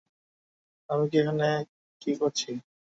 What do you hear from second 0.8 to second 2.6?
আমি এখানে কি করছি?